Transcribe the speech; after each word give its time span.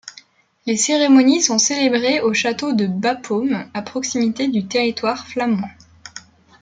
Les 0.65 0.77
cérémonies 0.77 1.43
sont 1.43 1.59
célébrées 1.59 2.21
au 2.21 2.33
château 2.33 2.73
de 2.73 2.87
Bapaume 2.87 3.69
à 3.75 3.83
proximité 3.83 4.47
du 4.47 4.65
territoire 4.65 5.27
flamand. 5.27 5.69